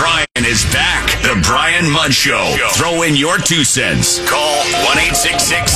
[0.00, 1.20] Brian is back.
[1.20, 2.56] The Brian Mudd Show.
[2.72, 4.18] Throw in your two cents.
[4.26, 5.68] Call 1 610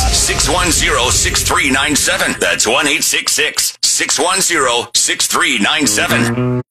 [1.12, 2.36] 6397.
[2.40, 3.78] That's 1 610
[4.94, 6.62] 6397.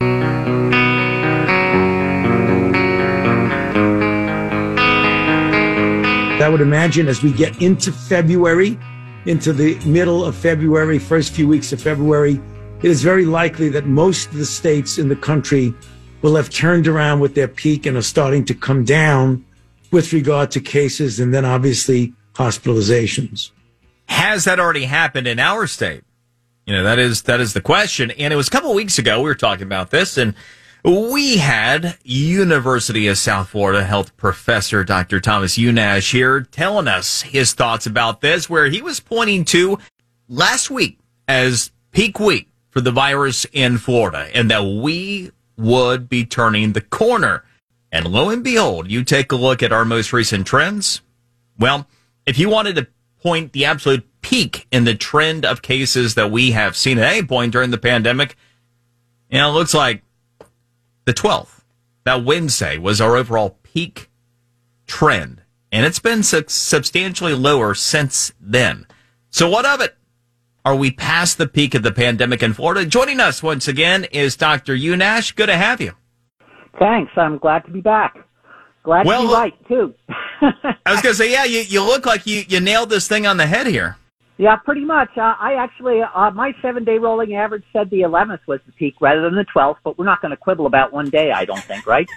[6.42, 8.80] I would imagine as we get into February,
[9.28, 12.42] into the middle of February, first few weeks of February,
[12.80, 15.76] it is very likely that most of the states in the country
[16.24, 19.46] will have turned around with their peak and are starting to come down
[19.92, 23.52] with regard to cases and then obviously hospitalizations.
[24.08, 26.04] Has that already happened in our state?
[26.66, 28.10] You know, that is that is the question.
[28.12, 30.34] And it was a couple weeks ago we were talking about this and
[30.86, 35.20] we had University of South Florida health professor Dr.
[35.20, 39.78] Thomas Unnasch here telling us his thoughts about this, where he was pointing to
[40.28, 46.26] last week as peak week for the virus in Florida and that we would be
[46.26, 47.44] turning the corner.
[47.92, 51.02] And lo and behold, you take a look at our most recent trends.
[51.60, 51.88] Well,
[52.26, 52.88] if you wanted to
[53.22, 57.26] point the absolute peak in the trend of cases that we have seen at any
[57.26, 58.36] point during the pandemic,
[59.30, 60.04] you know, it looks like
[61.06, 61.62] the 12th,
[62.04, 64.10] that Wednesday, was our overall peak
[64.88, 65.42] trend.
[65.72, 68.86] And it's been su- substantially lower since then.
[69.30, 69.96] So, what of it?
[70.66, 72.86] Are we past the peak of the pandemic in Florida?
[72.86, 74.74] Joining us once again is Dr.
[74.76, 75.36] Unnasch.
[75.36, 75.92] Good to have you.
[76.80, 77.12] Thanks.
[77.18, 78.16] I'm glad to be back.
[78.84, 79.94] Glad well, to be right, too.
[80.42, 83.28] I was going to say, yeah, you, you look like you, you nailed this thing
[83.28, 83.98] on the head here.
[84.38, 85.10] Yeah, pretty much.
[85.18, 88.96] Uh, I actually, uh, my seven day rolling average said the 11th was the peak
[89.02, 91.64] rather than the 12th, but we're not going to quibble about one day, I don't
[91.64, 92.08] think, right?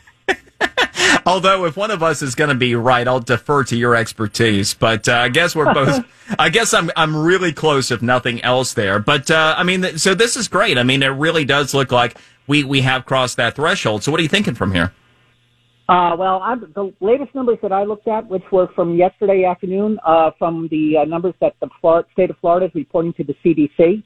[1.30, 4.74] Although, if one of us is going to be right, I'll defer to your expertise.
[4.74, 6.04] But uh, I guess we're both.
[6.38, 9.00] I guess I'm I'm really close, if nothing else, there.
[9.00, 10.78] But uh, I mean, so this is great.
[10.78, 12.16] I mean, it really does look like
[12.46, 14.04] we we have crossed that threshold.
[14.04, 14.92] So, what are you thinking from here?
[15.88, 19.98] Uh, well, I'm, the latest numbers that I looked at, which were from yesterday afternoon,
[20.04, 23.34] uh, from the uh, numbers that the Florida, state of Florida is reporting to the
[23.44, 24.02] CDC,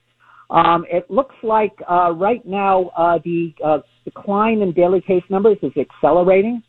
[0.51, 5.57] um, it looks like uh, right now uh, the uh, decline in daily case numbers
[5.63, 6.63] is accelerating,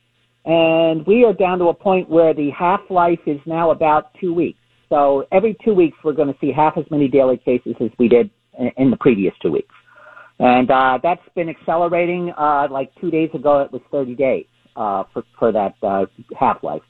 [0.45, 4.33] and we are down to a point where the half life is now about two
[4.33, 4.59] weeks.
[4.89, 8.07] So every two weeks, we're going to see half as many daily cases as we
[8.07, 8.29] did
[8.77, 9.73] in, the previous two weeks.
[10.39, 12.33] And uh, that's been accelerating.
[12.37, 16.05] Uh, like two days ago, it was 30 days uh, for, for that uh,
[16.37, 16.81] half life.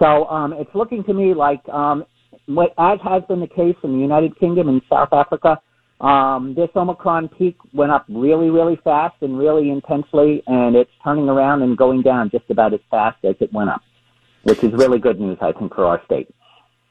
[0.00, 2.04] So um, it's looking to me like, um,
[2.46, 5.60] what, as has been the case in the United Kingdom and South Africa,
[6.00, 11.28] um, this Omicron peak went up really, really fast and really intensely, and it's turning
[11.28, 13.82] around and going down just about as fast as it went up,
[14.44, 16.34] which is really good news, I think, for our state.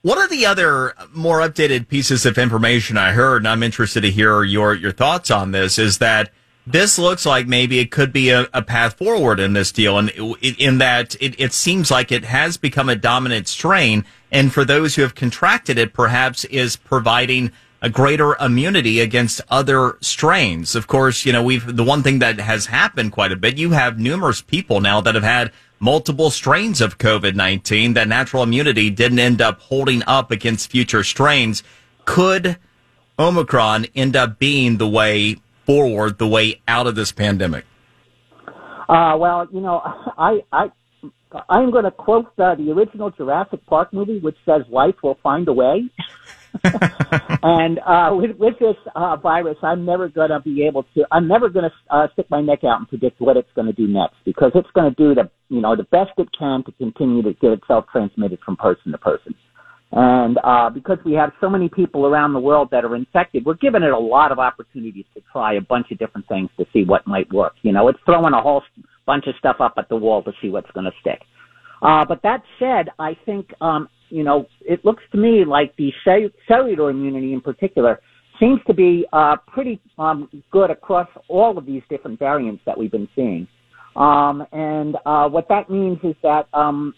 [0.03, 4.12] One of the other more updated pieces of information I heard, and I'm interested to
[4.12, 6.31] hear your, your thoughts on this, is that
[6.68, 10.12] this looks like maybe it could be a, a path forward in this deal, and
[10.41, 14.94] in that it, it seems like it has become a dominant strain, and for those
[14.94, 20.75] who have contracted it, perhaps is providing a greater immunity against other strains.
[20.75, 23.72] Of course, you know, we've, the one thing that has happened quite a bit, you
[23.72, 29.19] have numerous people now that have had multiple strains of COVID-19 that natural immunity didn't
[29.19, 31.63] end up holding up against future strains.
[32.06, 32.57] Could
[33.17, 37.66] Omicron end up being the way forward the way out of this pandemic?
[38.90, 39.81] Uh, well, you know,
[40.17, 40.72] I, I,
[41.47, 45.47] I'm going to quote uh, the original Jurassic Park movie, which says life will find
[45.47, 45.90] a way.
[47.44, 51.06] and uh, with, with this uh, virus, I'm never going to be able to.
[51.12, 53.74] I'm never going to uh, stick my neck out and predict what it's going to
[53.74, 56.72] do next because it's going to do the you know the best it can to
[56.74, 59.36] continue to get itself transmitted from person to person.
[59.92, 63.56] And uh, because we have so many people around the world that are infected, we're
[63.56, 66.84] giving it a lot of opportunities to try a bunch of different things to see
[66.84, 67.54] what might work.
[67.64, 68.62] You know, it's throwing a whole
[69.08, 71.22] bunch of stuff up at the wall to see what's going to stick.
[71.81, 75.91] Uh, but that said, I think, um, you know, it looks to me like the
[76.47, 78.00] cellular immunity in particular
[78.40, 82.91] seems to be uh, pretty um, good across all of these different variants that we've
[82.91, 83.47] been seeing.
[83.95, 86.93] Um, and uh, what that means is that um,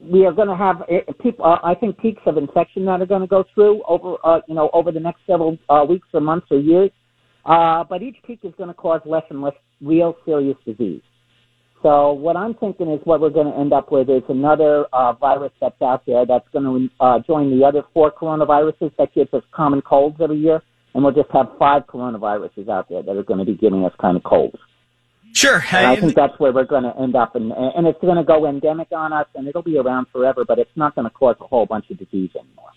[0.00, 1.44] we are going to have eh, people.
[1.44, 4.54] Uh, I think peaks of infection that are going to go through over, uh, you
[4.54, 6.90] know, over the next several uh, weeks or months or years.
[7.44, 11.02] Uh, but each peak is going to cause less and less real serious disease.
[11.82, 15.14] So what I'm thinking is what we're going to end up with is another uh,
[15.14, 19.32] virus that's out there that's going to uh, join the other four coronaviruses that gives
[19.32, 20.62] us common colds every year,
[20.94, 23.92] and we'll just have five coronaviruses out there that are going to be giving us
[23.98, 24.58] kind of colds.
[25.32, 25.62] Sure.
[25.72, 28.24] And I think that's where we're going to end up, and and it's going to
[28.24, 31.36] go endemic on us, and it'll be around forever, but it's not going to cause
[31.40, 32.70] a whole bunch of disease anymore.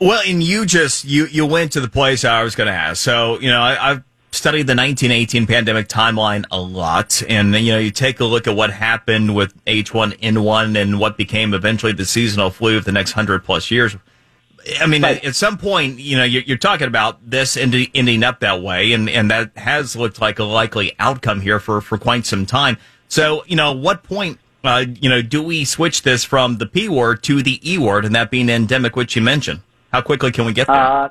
[0.00, 3.00] Well, and you just you you went to the place I was going to ask.
[3.00, 7.78] So you know, I, I've studied the 1918 pandemic timeline a lot, and you know,
[7.78, 12.50] you take a look at what happened with H1N1 and what became eventually the seasonal
[12.50, 13.96] flu of the next hundred plus years.
[14.78, 15.24] I mean, right.
[15.24, 18.92] at some point, you know, you're, you're talking about this ending, ending up that way,
[18.92, 22.76] and, and that has looked like a likely outcome here for, for quite some time.
[23.08, 26.88] So, you know, what point, uh, you know, do we switch this from the P
[26.88, 29.60] word to the E word, and that being endemic, which you mentioned?
[29.92, 30.76] How quickly can we get there?
[30.76, 31.08] Uh,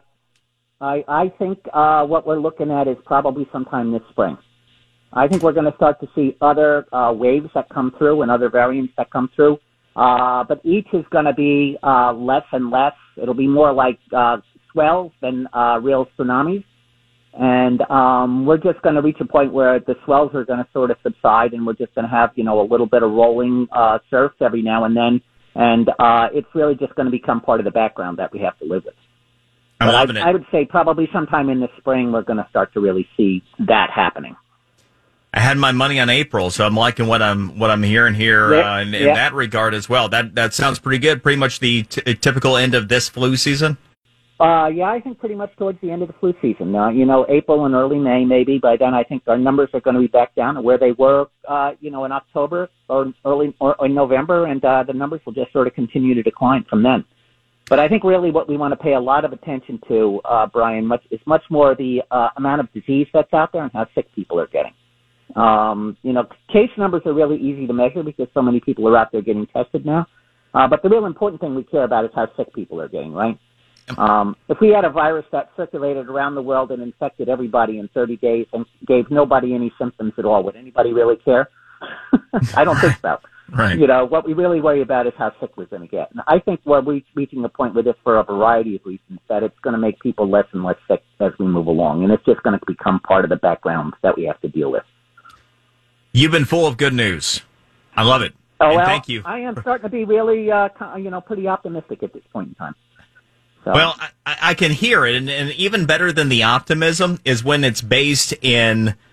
[0.82, 4.38] I, I think uh, what we're looking at is probably sometime this spring.
[5.12, 8.32] I think we're going to start to see other uh, waves that come through and
[8.32, 9.58] other variants that come through.
[9.96, 12.94] Uh, but each is going to be uh, less and less.
[13.22, 14.38] It'll be more like uh,
[14.72, 16.64] swells than uh, real tsunamis.
[17.34, 20.68] And um, we're just going to reach a point where the swells are going to
[20.72, 23.12] sort of subside, and we're just going to have, you know, a little bit of
[23.12, 25.22] rolling uh, surf every now and then.
[25.56, 28.58] And uh, it's really just going to become part of the background that we have
[28.60, 28.96] to live with.
[29.80, 30.24] I'm but loving I, it.
[30.24, 33.44] I would say probably sometime in the spring we're going to start to really see
[33.60, 34.36] that happening.
[35.34, 38.56] I had my money on April, so I'm liking what I'm what I'm hearing here
[38.56, 39.14] uh, in, in yeah.
[39.14, 40.10] that regard as well.
[40.10, 41.22] That that sounds pretty good.
[41.22, 43.78] Pretty much the t- typical end of this flu season.
[44.40, 46.74] Uh, yeah, I think pretty much towards the end of the flu season.
[46.74, 48.58] Uh, you know, April and early May, maybe.
[48.58, 50.94] By then, I think our numbers are going to be back down to where they
[50.94, 55.20] were, uh, you know, in October or early or in November, and uh, the numbers
[55.26, 57.04] will just sort of continue to decline from then.
[57.70, 60.48] But I think really what we want to pay a lot of attention to, uh,
[60.48, 63.86] Brian, much is much more the uh, amount of disease that's out there and how
[63.94, 64.74] sick people are getting.
[65.36, 68.98] Um, you know, case numbers are really easy to measure because so many people are
[68.98, 70.08] out there getting tested now.
[70.56, 73.14] Uh, but the real important thing we care about is how sick people are getting,
[73.14, 73.38] right?
[73.98, 77.88] Um, if we had a virus that circulated around the world and infected everybody in
[77.90, 81.50] 30 days and gave nobody any symptoms at all, would anybody really care?
[82.56, 83.20] I don't think so.
[83.52, 83.78] Right.
[83.78, 86.12] You know, what we really worry about is how sick we're going to get.
[86.12, 86.82] And I think we're
[87.16, 90.00] reaching a point with this for a variety of reasons that it's going to make
[90.00, 92.04] people less and less sick as we move along.
[92.04, 94.72] And it's just going to become part of the background that we have to deal
[94.72, 94.84] with.
[96.12, 97.42] You've been full of good news.
[97.96, 98.34] I love it.
[98.60, 99.22] Oh, well, thank you.
[99.26, 102.56] I am starting to be really, uh, you know, pretty optimistic at this point in
[102.56, 102.76] time.
[103.64, 103.72] So.
[103.72, 103.96] Well,
[104.26, 107.82] I, I, can hear it, and, and even better than the optimism is when it's
[107.82, 108.96] based in–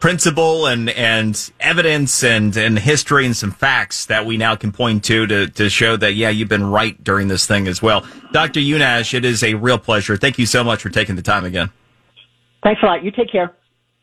[0.00, 5.04] principle and, and evidence and, and history and some facts that we now can point
[5.04, 8.06] to, to to show that, yeah, you've been right during this thing as well.
[8.32, 8.60] Dr.
[8.60, 10.16] Unnasch, it is a real pleasure.
[10.16, 11.70] Thank you so much for taking the time again.
[12.62, 13.04] Thanks a lot.
[13.04, 13.54] You take care.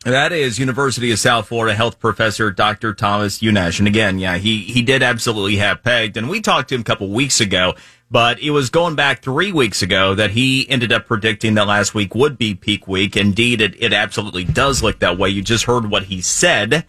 [0.06, 2.94] That is University of South Florida health professor Dr.
[2.94, 3.80] Thomas Unnasch.
[3.80, 6.16] And again, yeah, he, he did absolutely have pegged.
[6.16, 7.74] And we talked to him a couple weeks ago
[8.10, 11.94] but it was going back three weeks ago that he ended up predicting that last
[11.94, 13.16] week would be peak week.
[13.16, 15.28] Indeed, it, it absolutely does look that way.
[15.30, 16.86] You just heard what he said,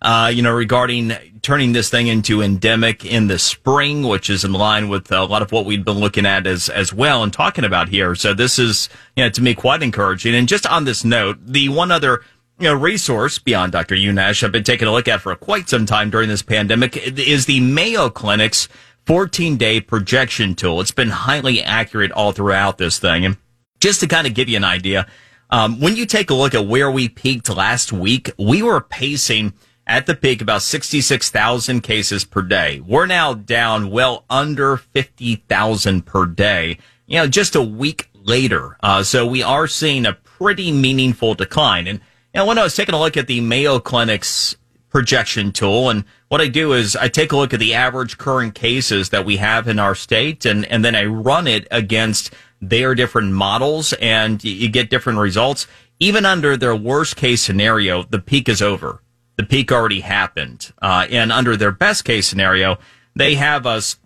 [0.00, 1.12] uh, you know, regarding
[1.42, 5.42] turning this thing into endemic in the spring, which is in line with a lot
[5.42, 8.14] of what we've been looking at as, as well and talking about here.
[8.14, 10.34] So this is, you know, to me quite encouraging.
[10.34, 12.22] And just on this note, the one other
[12.68, 13.94] know, resource beyond Dr.
[13.94, 17.46] Unnasch I've been taking a look at for quite some time during this pandemic is
[17.46, 18.68] the Mayo Clinic's
[19.06, 20.80] 14 day projection tool.
[20.80, 23.24] It's been highly accurate all throughout this thing.
[23.24, 23.36] And
[23.80, 25.06] just to kind of give you an idea,
[25.50, 29.54] um, when you take a look at where we peaked last week, we were pacing
[29.86, 32.80] at the peak about 66,000 cases per day.
[32.80, 38.76] We're now down well under 50,000 per day, you know, just a week later.
[38.82, 41.88] Uh, so we are seeing a pretty meaningful decline.
[41.88, 42.00] And
[42.38, 44.56] know, when I was taking a look at the Mayo Clinic's
[44.90, 45.88] projection tool.
[45.88, 49.24] And what I do is I take a look at the average current cases that
[49.24, 53.94] we have in our state and, and then I run it against their different models
[53.94, 55.66] and you get different results.
[55.98, 59.02] Even under their worst case scenario, the peak is over.
[59.36, 60.72] The peak already happened.
[60.82, 62.78] Uh, and under their best case scenario,
[63.14, 63.96] they have us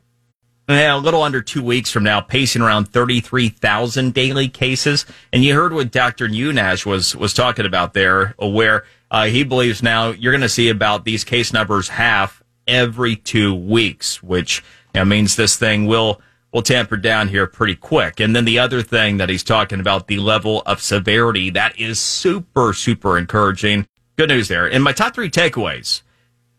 [0.68, 5.04] a little under two weeks from now, pacing around 33,000 daily cases.
[5.32, 6.28] And you heard what Dr.
[6.28, 10.68] Unnasch was, was talking about there, where uh, he believes now you're going to see
[10.68, 14.62] about these case numbers half every two weeks, which
[14.94, 16.20] you know, means this thing will
[16.52, 18.20] will tamper down here pretty quick.
[18.20, 21.98] And then the other thing that he's talking about, the level of severity, that is
[21.98, 23.88] super, super encouraging.
[24.16, 24.70] Good news there.
[24.70, 26.02] And my top three takeaways,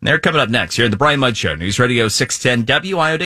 [0.01, 3.21] they're coming up next here in the Brian Mudd Show, News Radio 610 WIOD.